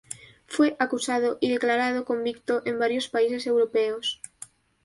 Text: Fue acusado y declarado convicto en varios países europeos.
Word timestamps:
Fue 0.47 0.75
acusado 0.79 1.37
y 1.41 1.51
declarado 1.51 2.05
convicto 2.05 2.63
en 2.65 2.79
varios 2.79 3.07
países 3.07 3.45
europeos. 3.45 4.19